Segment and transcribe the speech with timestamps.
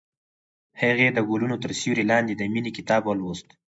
[0.81, 3.47] هغې د ګلونه تر سیوري لاندې د مینې کتاب ولوست.